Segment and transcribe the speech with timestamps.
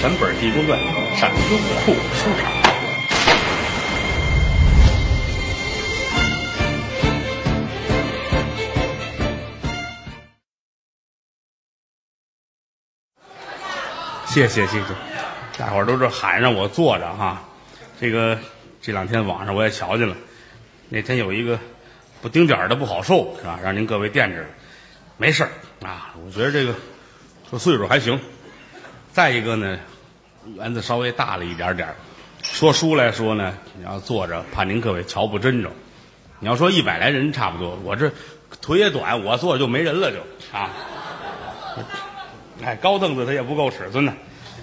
[0.00, 0.78] 全本《地宫传》
[1.16, 2.52] 上优酷收场。
[14.28, 14.84] 谢谢谢谢，
[15.58, 17.42] 大伙儿都是喊让我坐着哈。
[18.00, 18.38] 这个
[18.80, 20.16] 这两天网上我也瞧见了，
[20.90, 21.58] 那天有一个
[22.22, 23.58] 不丁点儿的不好受是吧？
[23.60, 24.46] 让您各位惦着。
[25.16, 25.50] 没事儿
[25.84, 26.72] 啊，我觉得这个
[27.50, 28.20] 这岁数还行。
[29.18, 29.76] 再一个呢，
[30.54, 31.92] 园子稍微大了一点点
[32.40, 35.68] 说书来说呢，你要坐着，怕您各位瞧不真着。
[36.38, 38.12] 你要说一百来人差不多，我这
[38.62, 40.18] 腿也短，我坐着就没人了就
[40.56, 40.70] 啊。
[42.62, 44.14] 哎，高凳子它也不够尺寸呢。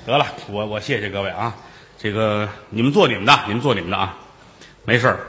[0.05, 1.53] 得了，我我谢谢各位啊。
[1.97, 4.17] 这个你们做你们的，你们做你们的啊，
[4.85, 5.19] 没事儿。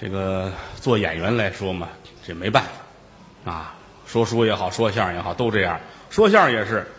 [0.00, 1.86] 这个做演员来说嘛，
[2.26, 2.64] 这没办
[3.44, 3.74] 法啊。
[4.06, 5.78] 说书也好，说相声也好，都这样。
[6.08, 6.90] 说相声也是，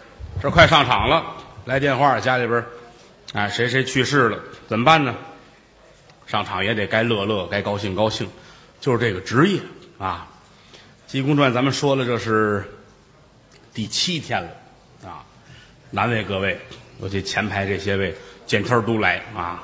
[0.41, 1.23] 这快上场了，
[1.65, 2.63] 来电话，家里边，
[3.33, 5.15] 哎，谁谁去世了，怎么办呢？
[6.27, 8.27] 上场也得该乐乐，该高兴高兴，
[8.81, 9.61] 就是这个职业
[9.97, 10.27] 啊。
[11.11, 12.63] 《济公传》咱们说了，这是
[13.73, 14.49] 第七天了
[15.05, 15.23] 啊，
[15.91, 16.59] 难为各位，
[16.99, 18.15] 尤其前排这些位，
[18.45, 19.63] 见天都来啊，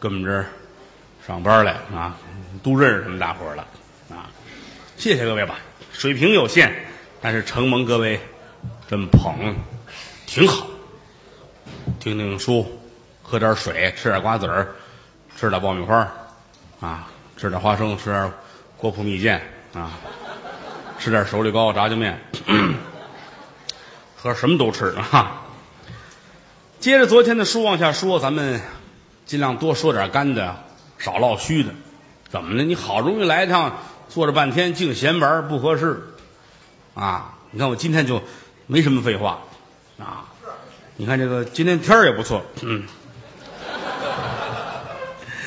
[0.00, 0.46] 跟我们这儿
[1.26, 2.16] 上班来啊，
[2.62, 3.66] 都认识他们大伙儿了
[4.10, 4.28] 啊，
[4.96, 5.58] 谢谢各位吧。
[5.92, 6.74] 水平有限，
[7.20, 8.20] 但是承蒙各位
[8.88, 9.54] 这么捧，
[10.26, 10.66] 挺好。
[12.00, 12.66] 听听书，
[13.22, 14.74] 喝点水，吃点瓜子儿，
[15.36, 16.12] 吃点爆米花
[16.80, 18.32] 啊，吃点花生，吃点
[18.76, 19.40] 果脯蜜饯
[19.72, 19.92] 啊，
[20.98, 22.20] 吃点手里糕、炸酱面，
[24.16, 25.42] 喝什么都吃啊。
[26.80, 28.60] 接着昨天的书往下说，咱们
[29.24, 30.56] 尽量多说点干的，
[30.98, 31.70] 少唠虚的。
[32.28, 32.64] 怎么呢？
[32.64, 36.02] 你好容易来一趟，坐着半天净闲玩不合适
[36.94, 37.34] 啊！
[37.52, 38.20] 你看我今天就
[38.66, 39.40] 没什么废话
[39.98, 40.24] 啊。
[40.96, 42.84] 你看这个今天天儿也不错，嗯，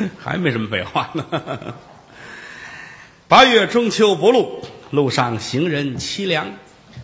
[0.19, 1.25] 还没什么废话呢。
[3.27, 6.47] 八月中秋不露，路上行人凄凉。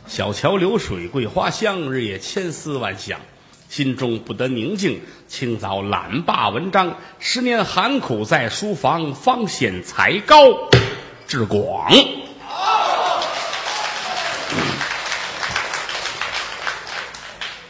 [0.07, 3.19] 小桥流水桂花香，日夜千思万想，
[3.67, 5.01] 心中不得宁静。
[5.27, 10.37] 清早懒罢文章，十年寒苦在书房，方显才高
[11.27, 11.91] 志广。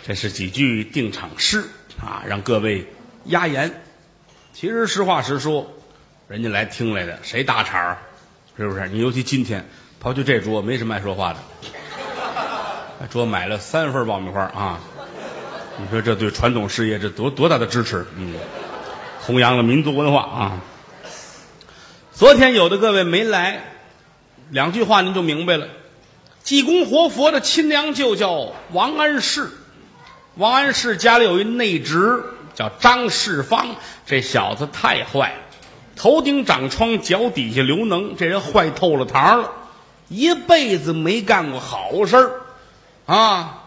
[0.07, 1.63] 这是几句定场诗
[1.99, 2.85] 啊，让各位
[3.25, 3.81] 压言。
[4.53, 5.73] 其实实话实说，
[6.27, 7.97] 人家来听来的，谁搭茬儿
[8.55, 8.87] 是不是？
[8.89, 9.67] 你尤其今天
[9.99, 11.39] 刨去这桌，没什么爱说话的。
[13.09, 14.79] 桌买了三份爆米花啊！
[15.79, 18.05] 你说这对传统事业这多多大的支持？
[18.15, 18.35] 嗯，
[19.21, 20.61] 弘扬了民族文化啊！
[22.13, 23.63] 昨天有的各位没来，
[24.51, 25.67] 两句话您就明白了。
[26.43, 29.49] 济公活佛的亲娘舅叫王安石，
[30.37, 32.23] 王安石家里有一内侄
[32.55, 33.75] 叫张世芳，
[34.05, 35.39] 这小子太坏了，
[35.95, 39.51] 头顶长疮，脚底下流脓，这人坏透了堂了，
[40.09, 42.31] 一辈子没干过好事儿
[43.05, 43.61] 啊。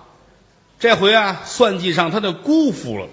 [0.78, 3.08] 这回啊，算计上他的姑父了，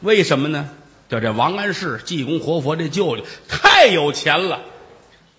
[0.00, 0.70] 为什么呢？
[1.10, 4.60] 叫这王安石，济公活佛这舅舅太有钱了，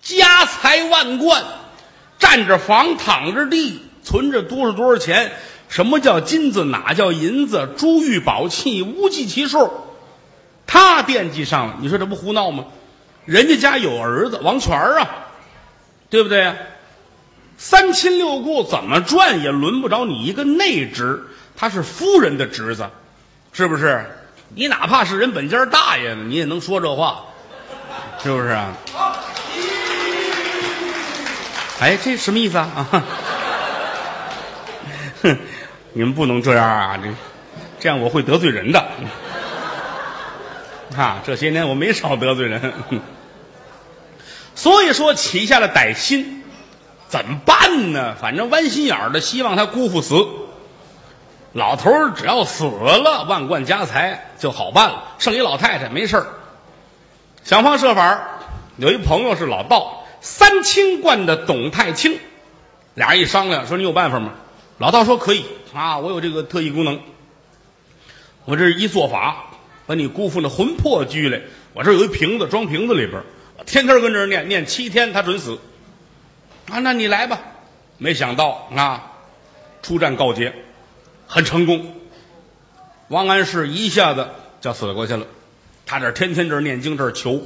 [0.03, 1.43] 家财万贯，
[2.19, 5.31] 占着房，躺着地，存着多少多少钱？
[5.69, 6.66] 什么叫金子？
[6.66, 7.69] 哪叫银子？
[7.78, 9.72] 珠玉宝器无计其数。
[10.68, 12.66] 他惦记上了，你说这不胡闹吗？
[13.25, 15.28] 人家家有儿子王全啊，
[16.09, 16.53] 对不对？
[17.57, 21.24] 三亲六故怎么转也轮不着你一个内侄。
[21.56, 22.90] 他是夫人的侄子，
[23.51, 24.06] 是不是？
[24.56, 27.25] 你哪怕是人本家大爷呢，你也能说这话，
[28.24, 28.74] 是不是啊？
[31.80, 32.88] 哎，这什么意思啊？
[32.91, 33.03] 啊！
[35.22, 35.38] 哼，
[35.99, 36.97] 你们不能这样啊！
[37.03, 37.09] 这
[37.77, 38.79] 这样我会得罪人的。
[40.95, 42.71] 啊，这些年我没少得罪人，
[44.55, 46.41] 所以说起下了歹心，
[47.09, 48.15] 怎么办呢？
[48.15, 50.25] 反正弯心眼儿的，希望他姑父死。
[51.51, 55.03] 老头儿只要死了，万贯家财就好办了。
[55.18, 56.27] 剩一老太太没事儿，
[57.44, 58.21] 想方设法。
[58.77, 62.18] 有一朋友是老道，三清观的董太清，
[62.94, 64.31] 俩人一商量，说你有办法吗？
[64.79, 66.99] 老道说可以啊，我有这个特异功能。
[68.45, 69.45] 我这一做法，
[69.85, 71.39] 把你姑父那魂魄拘来。
[71.73, 73.21] 我这有一瓶子，装瓶子里边，
[73.65, 75.59] 天天跟这儿念，念七天他准死。
[76.69, 77.39] 啊，那你来吧。
[77.97, 79.11] 没想到啊，
[79.83, 80.53] 出战告捷。
[81.27, 81.93] 很成功，
[83.09, 84.27] 王安石一下子
[84.61, 85.27] 就死过去了。
[85.85, 87.43] 他这天天这念经，这求，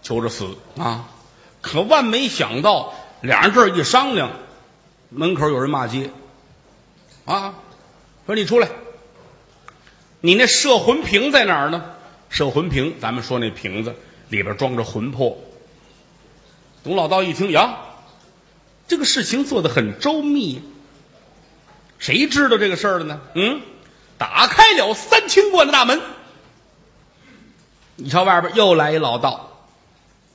[0.00, 1.08] 求着死啊！
[1.60, 4.30] 可万没想到，俩人这一商量，
[5.10, 6.10] 门口有人骂街，
[7.24, 7.54] 啊，
[8.26, 8.68] 说你出来，
[10.20, 11.84] 你那摄魂瓶在哪儿呢？
[12.28, 13.94] 摄魂瓶，咱们说那瓶子
[14.28, 15.38] 里边装着魂魄。
[16.82, 17.78] 董老道一听呀，
[18.88, 20.62] 这个事情做得很周密，
[21.98, 23.20] 谁知道这个事儿了呢？
[23.34, 23.60] 嗯，
[24.18, 26.00] 打开了三清观的大门，
[27.96, 29.66] 你瞧外边又来一老道，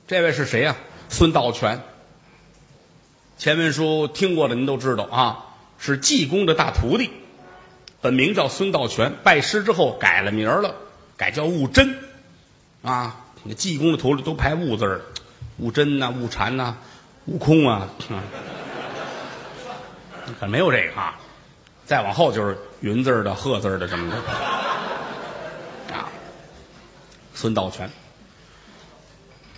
[0.06, 0.76] 这位是谁呀、
[1.08, 1.82] 孙道全。
[3.36, 5.46] 前文书听过的您都知道啊，
[5.78, 7.10] 是济公的大徒弟。
[8.00, 10.74] 本名叫孙道全，拜师之后改了名儿了，
[11.16, 11.98] 改叫悟真，
[12.82, 15.02] 啊，那济公的徒弟都排悟字儿，
[15.58, 16.76] 悟真呐、悟禅呐、
[17.26, 18.22] 悟空啊，啊
[20.38, 21.18] 可没有这个啊。
[21.86, 24.16] 再往后就是云字儿的、鹤字儿的什么的，
[25.94, 26.08] 啊，
[27.34, 27.90] 孙道全。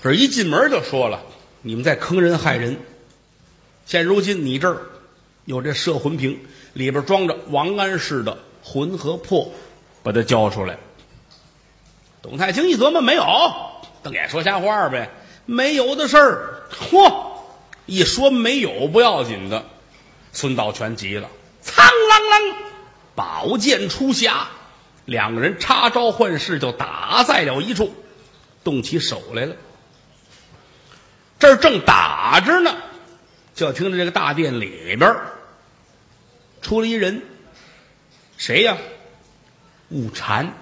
[0.03, 1.21] 这一进门就说了
[1.61, 2.79] ：“你们在坑人害人。
[3.85, 4.81] 现如今你这儿
[5.45, 6.41] 有这摄魂瓶，
[6.73, 9.53] 里边装着王安石的魂和魄，
[10.03, 10.79] 把它交出来。”
[12.23, 13.25] 董太清一琢磨，没有，
[14.03, 15.11] 瞪眼说瞎话呗，
[15.47, 16.63] 没有的事儿。
[16.71, 17.33] 嚯，
[17.87, 19.65] 一说没有不要紧的，
[20.31, 21.31] 孙道全急了，
[21.63, 22.55] 苍啷啷，
[23.15, 24.35] 宝剑出匣，
[25.07, 27.95] 两个人插招换式就打在了一处，
[28.63, 29.57] 动起手来了。
[31.39, 32.77] 这儿正打着呢，
[33.55, 35.17] 就听着这个大殿里边
[36.63, 37.23] 出了一人，
[38.37, 38.77] 谁呀？
[39.91, 40.53] 悟禅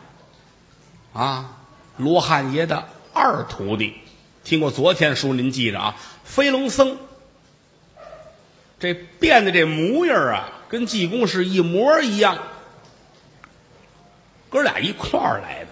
[1.13, 1.59] 啊，
[1.97, 3.95] 罗汉爷的二徒弟。
[4.43, 6.99] 听过昨天书，您记着啊，飞龙僧。
[8.81, 12.39] 这变的这模样啊，跟济公是一模一样。
[14.49, 15.71] 哥俩一块儿来的，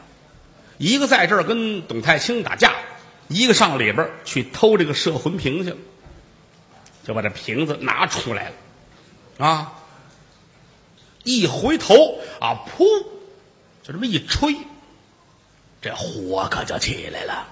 [0.76, 2.74] 一个在这儿跟董太清打架，
[3.28, 5.76] 一个上里边去偷这个摄魂瓶去了，
[7.06, 8.48] 就把这瓶子拿出来
[9.38, 9.72] 了，啊，
[11.22, 12.84] 一回头啊，噗，
[13.84, 14.56] 就这么一吹，
[15.80, 17.46] 这火可就起来了，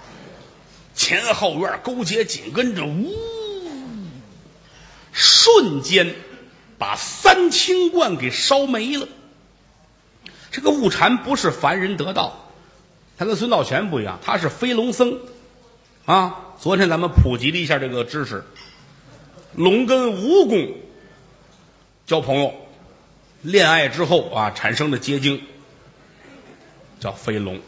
[0.97, 3.15] 前后院勾结紧跟着，呜，
[5.12, 6.17] 瞬间
[6.77, 9.06] 把三清观给烧没了。
[10.51, 12.51] 这个悟禅不是凡人得道，
[13.17, 15.21] 他跟孙道全不一样，他是飞龙僧
[16.06, 16.41] 啊。
[16.61, 18.45] 昨天咱们普及了一下这个知识，
[19.56, 20.73] 龙跟蜈蚣
[22.06, 22.55] 交朋友，
[23.43, 25.43] 恋爱之后啊产生的结晶
[27.01, 27.61] 叫飞龙，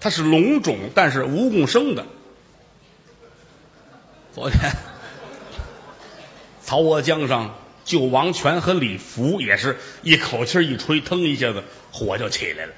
[0.00, 2.06] 它是龙种，但是蜈蚣生的。
[4.34, 4.70] 昨天
[6.62, 7.54] 曹娥江上
[7.84, 12.72] 救王权和李福也是一口气一吹，腾一下子火就起来了。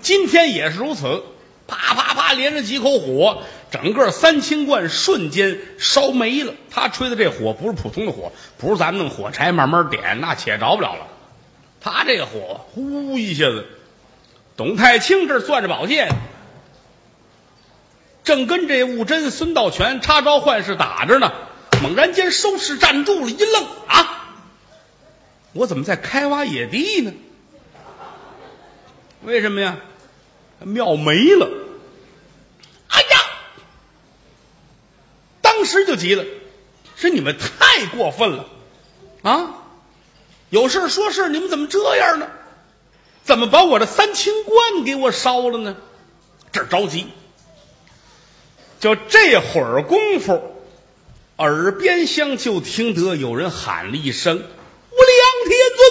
[0.00, 1.22] 今天也是如此，
[1.68, 6.52] 啪啪啪连着几口火，整个三清观瞬间烧没了。
[6.70, 11.08] 他吹的这火不是普通的火，不是咱们弄火柴慢慢点，那且着不了了。
[11.80, 13.66] 他这个火呼一下子，
[14.56, 16.10] 董太清这攥着宝剑，
[18.22, 21.32] 正跟这悟真、孙道全插招换式打着呢。
[21.82, 24.36] 猛然间收势站住了，一愣啊！
[25.54, 27.12] 我怎么在开挖野地呢？
[29.22, 29.78] 为什么呀？
[30.60, 31.48] 庙没了！
[32.88, 33.18] 哎呀！
[35.40, 36.24] 当时就急了，
[36.96, 38.46] 说你们太过分了
[39.20, 39.62] 啊！
[40.48, 42.26] 有事说事，你们怎么这样呢？
[43.22, 45.76] 怎么把我的三清观给我烧了呢？
[46.50, 47.08] 这着急，
[48.80, 50.40] 就这会儿功夫。
[51.36, 55.90] 耳边厢就听得有人喊了一声：“无量天尊！”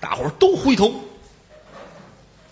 [0.00, 0.94] 大伙儿都回头，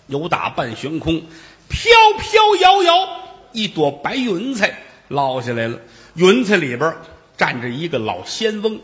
[0.07, 1.23] 有打半悬空，
[1.69, 3.09] 飘飘摇摇，
[3.53, 5.79] 一朵白云彩落下来了。
[6.19, 6.93] 云彩里边
[7.37, 8.81] 站着一个老仙翁，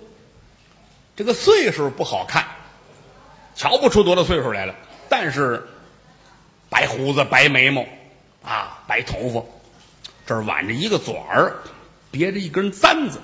[1.17, 2.45] 这个岁数不好看，
[3.55, 4.73] 瞧不出多大岁数来了，
[5.09, 5.67] 但是
[6.69, 7.85] 白胡子、白眉毛
[8.41, 9.43] 啊，白头发，
[10.25, 11.57] 这儿挽着一个嘴儿。
[12.09, 13.19] 别着一根簪子，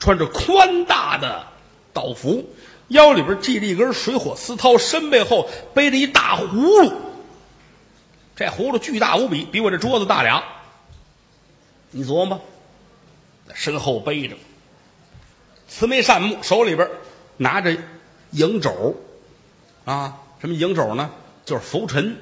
[0.00, 1.46] 穿着宽大的
[1.92, 2.52] 道服，
[2.88, 6.92] 腰里边系着一根水火丝绦，身背后背着一大葫芦。
[8.34, 10.42] 这葫芦巨大无比，比我这桌子大俩。
[11.92, 12.42] 你琢磨，
[13.54, 14.36] 身后背着
[15.68, 16.88] 慈眉善目，手里边
[17.36, 17.76] 拿着
[18.30, 18.96] 迎肘
[19.84, 21.10] 啊，什么迎肘呢？
[21.44, 22.16] 就是拂尘，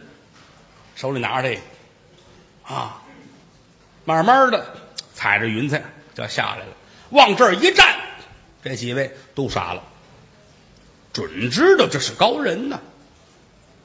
[0.95, 3.03] 手里拿着这个啊，
[4.05, 4.67] 慢慢的。
[5.13, 5.83] 踩着云彩
[6.15, 6.73] 就下来了，
[7.11, 7.95] 往这儿一站，
[8.65, 9.83] 这几位都傻了，
[11.13, 12.81] 准知道这是高人呐。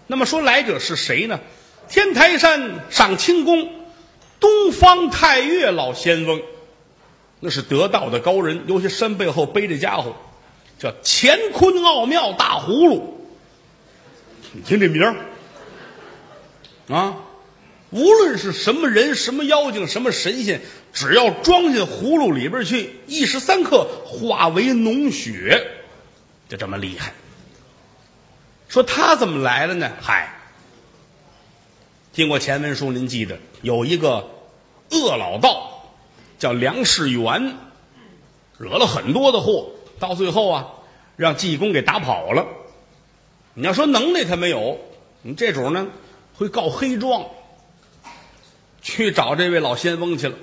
[0.07, 1.41] 那么说来者是谁呢？
[1.89, 3.69] 天台山上清宫
[4.39, 6.41] 东方太岳老仙翁，
[7.39, 10.15] 那是得道的高人，尤其身背后背这家伙
[10.79, 13.27] 叫乾坤奥妙大葫芦。
[14.53, 15.15] 你听这名儿，
[16.95, 17.17] 啊，
[17.89, 20.61] 无论是什么人、什么妖精、什么神仙，
[20.93, 25.67] 只要装进葫芦里边去，一时三刻化为脓血，
[26.47, 27.13] 就这么厉害。
[28.69, 29.91] 说他怎么来的呢？
[30.01, 30.39] 嗨，
[32.13, 34.29] 听过前文书，您记得有一个
[34.91, 35.74] 恶老道
[36.37, 37.57] 叫梁世元，
[38.57, 40.67] 惹了很多的祸，到最后啊，
[41.15, 42.45] 让济公给打跑了。
[43.53, 44.79] 你要说能耐他没有，
[45.21, 45.87] 你这主呢
[46.35, 47.25] 会告黑状，
[48.81, 50.35] 去找这位老仙翁去了。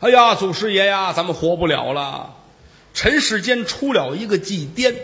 [0.00, 2.34] 哎呀，祖师爷呀，咱们活不了了，
[2.92, 4.96] 尘世间出了一个祭颠。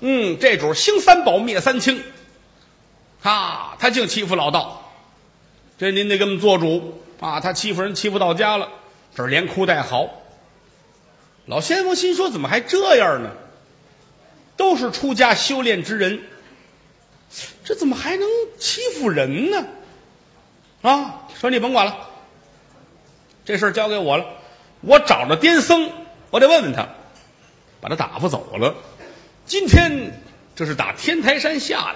[0.00, 2.02] 嗯，这主兴三宝灭三清，
[3.22, 4.90] 啊，他净欺负老道，
[5.78, 7.40] 这您得给我们做主啊！
[7.40, 8.70] 他欺负人欺负到家了，
[9.14, 10.10] 这连哭带嚎。
[11.46, 13.30] 老仙翁心说：怎么还这样呢？
[14.56, 16.20] 都是出家修炼之人，
[17.64, 19.66] 这怎么还能欺负人呢？
[20.82, 22.10] 啊，说你甭管了，
[23.44, 24.26] 这事儿交给我了，
[24.82, 25.90] 我找着癫僧，
[26.30, 26.88] 我得问问他，
[27.80, 28.74] 把他打发走了。
[29.46, 30.22] 今天
[30.54, 31.94] 这是打天台山下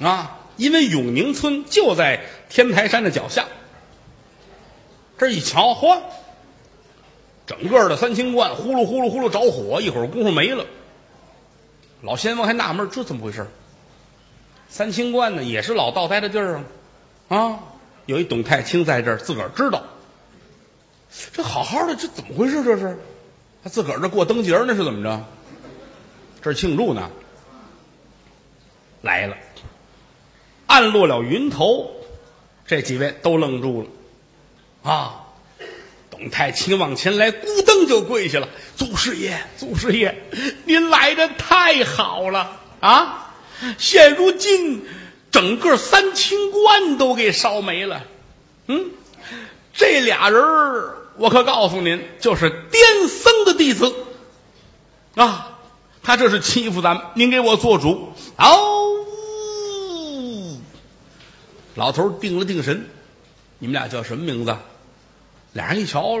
[0.00, 3.46] 来，啊，因为永宁村就在天台山的脚下。
[5.18, 5.98] 这一瞧，嚯，
[7.46, 10.64] 整个的三清观呼噜呼噜呼噜着火，一会儿功夫没了。
[12.02, 13.46] 老仙翁还纳闷，这怎么回事？
[14.68, 16.60] 三清观呢，也是老道待的地儿
[17.28, 17.58] 啊，啊，
[18.04, 19.82] 有一董太清在这儿，自个儿知道。
[21.32, 22.62] 这好好的，这怎么回事？
[22.62, 22.98] 这是
[23.62, 25.24] 他自个儿这过灯节呢，是怎么着？
[26.42, 27.10] 这庆祝呢，
[29.02, 29.36] 来了，
[30.66, 31.90] 暗落了云头，
[32.66, 33.88] 这几位都愣住了，
[34.86, 35.22] 啊！
[36.10, 40.16] 董太清往前来，咕噔就跪下了：“祖师爷，祖师爷，
[40.64, 43.34] 您来的太好了啊！
[43.76, 44.86] 现如今
[45.30, 48.04] 整个三清观都给烧没了，
[48.68, 48.90] 嗯，
[49.74, 50.42] 这俩人
[51.16, 53.92] 我可告诉您，就是癫僧的弟子
[55.16, 55.52] 啊。”
[56.02, 58.12] 他这是欺负咱们，您给我做主。
[58.38, 58.94] 哦，
[61.74, 62.88] 老头定了定神，
[63.58, 64.56] 你们俩叫什么名字？
[65.56, 66.18] 俩人一瞧，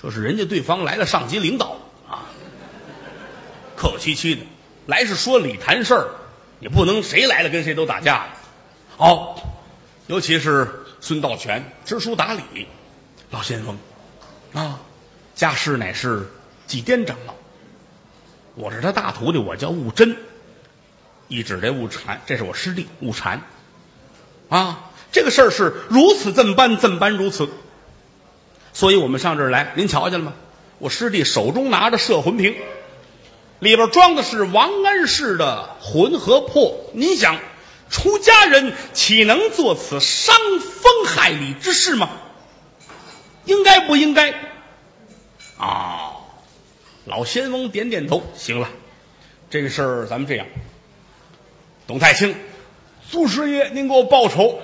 [0.00, 2.28] 这是人家对方来了上级领导啊，
[3.74, 4.42] 客客气气的
[4.86, 6.08] 来是说理谈事儿，
[6.60, 8.26] 也不能谁来了跟谁都打架。
[8.98, 9.40] 哦，
[10.06, 12.66] 尤其是孙道全知书达理，
[13.30, 13.78] 老先锋
[14.52, 14.80] 啊，
[15.34, 16.28] 家师乃是
[16.66, 17.34] 祭奠长老。
[18.54, 20.14] 我是他大徒弟，我叫悟真。
[21.28, 23.40] 一指这悟禅，这是我师弟悟禅。
[24.50, 27.48] 啊，这个事儿是如此这么般，这么般如此。
[28.72, 30.32] 所以我们上这儿来，您瞧见了吗？
[30.78, 32.56] 我师弟手中拿着摄魂瓶，
[33.60, 36.90] 里边装的是王安石的魂和魄。
[36.92, 37.38] 您想，
[37.88, 42.10] 出家人岂能做此伤风害理之事吗？
[43.44, 44.34] 应该不应该？
[45.58, 46.16] 啊。
[47.04, 48.68] 老仙翁点点头，行了，
[49.50, 50.46] 这个事儿咱们这样。
[51.86, 52.34] 董太清，
[53.10, 54.60] 祖师爷，您给我报仇，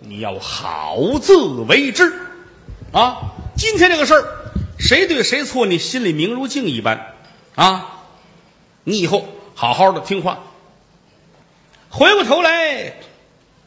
[0.00, 1.36] 你要好自
[1.68, 2.12] 为之
[2.92, 3.34] 啊！
[3.56, 7.14] 今天这个事儿，谁对谁错，你心里明如镜一般
[7.54, 8.02] 啊！
[8.84, 10.44] 你以后好好的听话。
[11.88, 12.94] 回过头来，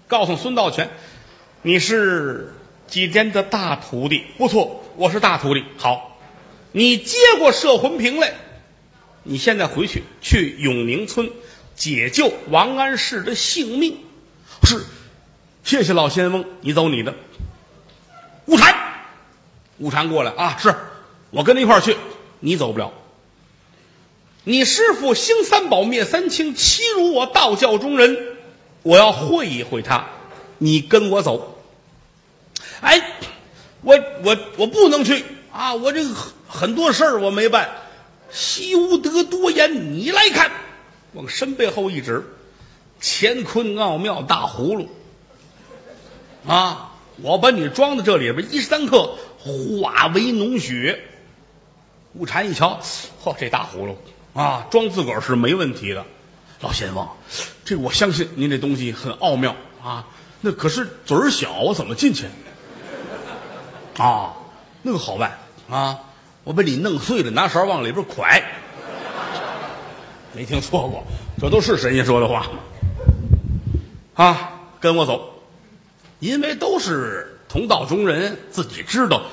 [0.08, 0.92] 告诉孙道全，
[1.64, 2.54] 你是
[2.86, 6.20] 几天的大徒弟，不错，我是大徒弟，好。
[6.72, 8.36] 你接过摄魂瓶来，
[9.24, 11.32] 你现在回去去永宁村
[11.76, 13.98] 解救王安石的性命。
[14.66, 14.84] 是，
[15.64, 17.16] 谢谢老仙翁，你走你的。
[18.46, 18.89] 悟禅，
[19.80, 20.58] 悟禅过来啊！
[20.60, 20.76] 是
[21.32, 21.98] 我跟他一块儿去，
[22.40, 22.94] 你走不了。
[24.44, 28.38] 你师傅兴三宝灭三清，欺辱我道教中人，
[28.84, 30.08] 我要会一会他。
[30.58, 31.60] 你跟我走。
[32.82, 33.20] 哎，
[33.82, 35.74] 我我我不能去啊！
[35.74, 36.16] 我这个。
[36.52, 37.70] 很多事儿我没办，
[38.32, 39.94] 惜无得多言。
[39.96, 40.50] 你来看，
[41.14, 42.26] 往身背后一指，
[43.00, 44.90] 乾坤奥妙大葫芦
[46.48, 46.96] 啊！
[47.22, 51.00] 我把你装在这里边，一时三刻化为脓血。
[52.14, 52.80] 悟禅一瞧，
[53.24, 53.98] 嚯，这大葫芦
[54.34, 56.06] 啊，装自个儿是没问题的。
[56.62, 57.08] 老仙翁，
[57.64, 60.08] 这我相信您这东西很奥妙啊。
[60.42, 62.26] 那可是嘴儿小，我怎么进去？
[63.98, 64.34] 啊，
[64.82, 65.38] 那个好办
[65.70, 66.00] 啊。
[66.44, 68.42] 我把你弄碎了，拿勺往里边蒯。
[70.34, 71.04] 没听说过，
[71.40, 72.48] 这都是神仙说的话。
[74.16, 75.42] 啊，跟我走，
[76.20, 79.24] 因为都是同道中人，自己知道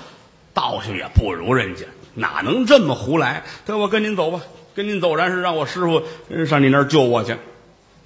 [0.54, 3.44] 道行也不如人家，哪能这么胡来？
[3.66, 4.40] 跟我跟您走吧，
[4.74, 6.02] 跟您走，然是让我师傅
[6.46, 7.36] 上你那儿救我去。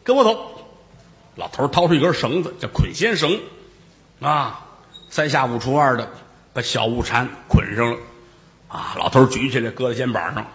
[0.03, 0.67] 跟我走，
[1.37, 3.39] 老头掏出一根绳子，叫捆仙绳，
[4.21, 4.67] 啊，
[5.09, 6.11] 三下五除二的
[6.53, 7.99] 把小雾蝉捆上了，
[8.67, 10.47] 啊，老头举起来搁在肩膀上，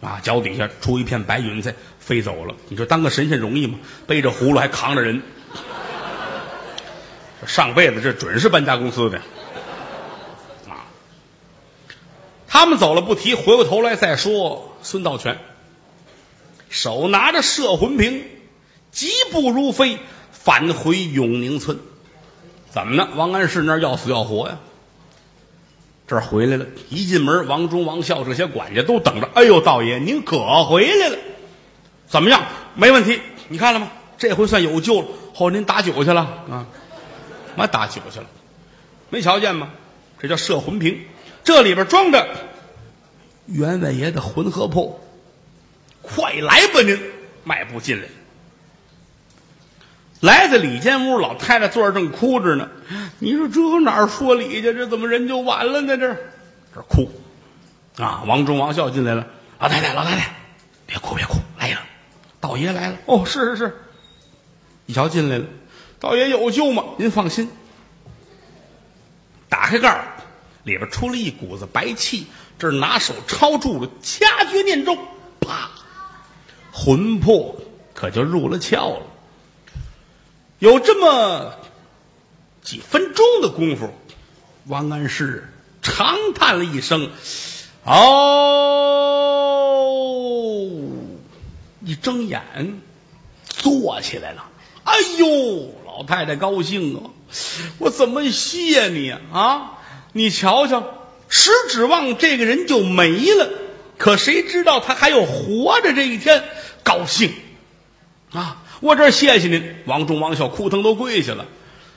[0.00, 2.54] 啊，脚底下出一片白云彩飞走了。
[2.68, 3.78] 你说当个神仙容易吗？
[4.06, 5.20] 背着葫芦还扛着人，
[7.46, 9.18] 上辈子这准是搬家公司的，
[10.68, 10.86] 啊，
[12.46, 15.38] 他们走了不提，回过头来再说孙道全。
[16.68, 18.24] 手拿着摄魂瓶，
[18.92, 19.98] 疾步如飞，
[20.30, 21.78] 返回永宁村。
[22.70, 23.08] 怎么呢？
[23.16, 24.58] 王安石那儿要死要活呀？
[26.06, 29.28] 这儿回来了，一进门，王忠、王孝这些管家都等着。
[29.34, 31.18] 哎呦，道爷，您可回来了？
[32.06, 32.42] 怎么样？
[32.74, 33.20] 没问题。
[33.48, 33.90] 你看了吗？
[34.18, 35.08] 这回算有救了。
[35.34, 36.20] 后您打酒去了
[36.50, 36.66] 啊？
[37.56, 38.26] 妈打酒去了？
[39.08, 39.70] 没瞧见吗？
[40.18, 41.06] 这叫摄魂瓶，
[41.42, 42.28] 这里边装着
[43.46, 45.00] 员外爷的魂和魄。
[46.02, 47.00] 快来吧，您
[47.42, 48.08] 迈步进来，
[50.20, 52.68] 来在里间屋，老太太坐着正哭着呢。
[53.18, 54.74] 你说这哪说理去？
[54.74, 55.96] 这怎么人就完了呢？
[55.96, 56.14] 这
[56.74, 57.10] 这哭
[57.96, 58.22] 啊！
[58.26, 59.26] 王忠、王孝进来了。
[59.58, 60.34] 老太太，老太太，
[60.86, 61.80] 别哭，别哭，来了，
[62.40, 62.96] 道爷来了。
[63.06, 63.76] 哦，是是是，
[64.86, 65.44] 一瞧进来了，
[66.00, 66.84] 道爷有救吗？
[66.96, 67.50] 您放心。
[69.50, 70.14] 打开盖儿，
[70.64, 72.26] 里边出了一股子白气，
[72.58, 74.96] 这拿手抄住了，掐诀念咒，
[75.40, 75.70] 啪。
[76.72, 77.54] 魂魄
[77.92, 79.02] 可就入了窍了。
[80.58, 81.54] 有这么
[82.62, 83.92] 几分钟的功夫，
[84.66, 85.52] 王安石
[85.82, 87.10] 长叹了一声
[87.84, 87.96] ：“哦！”
[91.84, 92.80] 一睁眼，
[93.48, 94.46] 坐起来了。
[94.84, 97.12] 哎呦，老太太高兴啊！
[97.76, 99.72] 我怎么谢你啊？
[100.14, 100.82] 你瞧瞧，
[101.28, 103.50] 只指望这个人就没了，
[103.98, 106.42] 可谁知道他还有活着这一天。
[106.82, 107.30] 高兴，
[108.32, 108.62] 啊！
[108.80, 111.44] 我这谢谢您，王忠、王孝哭疼都跪下了，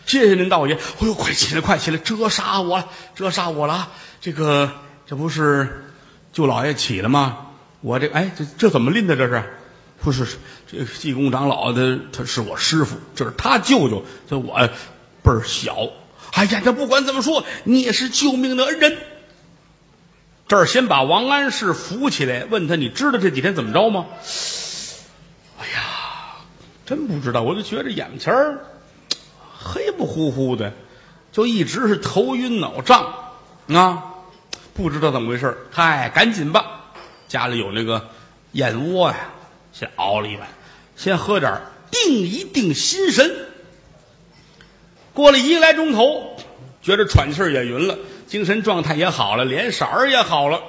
[0.06, 0.76] 谢谢您道爷。
[0.76, 1.98] 哎呦，快起来，快起来！
[1.98, 3.90] 折杀我了，折杀我了！
[4.20, 4.70] 这个
[5.08, 5.86] 这不是
[6.34, 7.38] 舅老爷起了吗？
[7.80, 9.16] 我这哎，这这怎么拎的？
[9.16, 9.42] 这是
[10.04, 10.28] 不是
[10.70, 11.98] 这济公长老的？
[12.12, 14.70] 他是我师傅，这是他舅舅，这我
[15.24, 15.78] 辈儿小。
[16.34, 18.98] 哎呀，这不管怎么说，你也是救命的恩人。
[20.46, 24.06] 这儿先把王安石扶起来，问他：“你知道这几天怎么着吗？”
[25.58, 25.82] 哎呀
[26.86, 28.60] 真不知道，我就觉着眼前儿
[29.58, 30.74] 黑不乎乎的，
[31.32, 33.14] 就一直是头晕脑胀
[33.70, 34.04] 啊，
[34.74, 36.82] 不知道怎么回事嗨，赶紧吧，
[37.30, 38.10] 家里有那个
[38.52, 39.30] 燕窝呀，
[39.74, 40.48] 先熬了一碗，
[40.96, 43.48] 先喝点定一定心神。
[45.14, 46.38] 过了一个来钟头，
[46.82, 50.62] 觉着喘气也匀了，精神状态也好了，脸色儿也好了。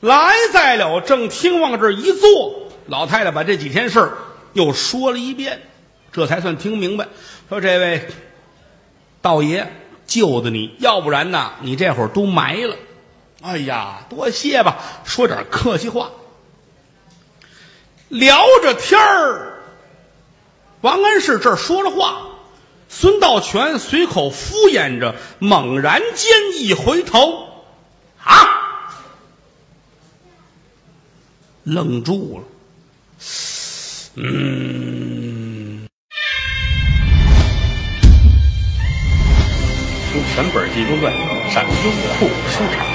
[0.00, 4.12] 来在了正厅往这一坐，老太太把这几天事儿。
[4.52, 5.62] 又说了一遍，
[6.12, 7.08] 这才算听明白。
[7.48, 8.06] 说这位
[9.20, 9.72] 道爷
[10.06, 12.76] 救的你，要不然呢，你这会儿都埋了。
[13.42, 16.10] 哎呀，多谢吧，说点客气话。
[18.08, 19.58] 聊着天儿，
[20.82, 22.28] 王安石这儿说了话，
[22.88, 27.48] 孙道全随口敷衍着，猛然间一回头，
[28.22, 28.46] 啊，
[31.64, 32.44] 愣住了。
[34.16, 35.86] 嗯，
[40.12, 41.12] 从全本《济公传》
[41.52, 42.93] 上优酷书场。